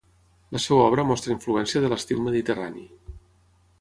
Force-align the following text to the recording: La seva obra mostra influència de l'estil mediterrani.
La 0.55 0.61
seva 0.63 0.79
obra 0.85 1.05
mostra 1.11 1.35
influència 1.37 1.83
de 1.85 1.93
l'estil 1.93 2.25
mediterrani. 2.31 2.87